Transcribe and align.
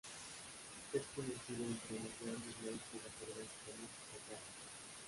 Es 0.93 1.03
conocido 1.15 1.63
entre 1.63 1.99
los 2.01 2.17
Grandes 2.21 2.55
Maestros 2.65 3.03
de 3.03 3.07
Ajedrez 3.07 3.49
como 3.67 3.85
'Satán'. 3.85 4.49